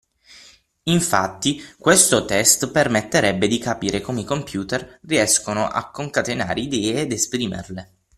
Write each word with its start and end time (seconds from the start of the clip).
Infatti 0.85 1.61
questo 1.77 2.25
test 2.25 2.71
permetterebbe 2.71 3.47
di 3.47 3.59
capire 3.59 4.01
come 4.01 4.21
i 4.21 4.23
computer 4.23 4.97
riescono 5.03 5.67
a 5.67 5.91
concatenare 5.91 6.59
idee 6.59 7.01
ed 7.01 7.11
esprimerle. 7.11 7.93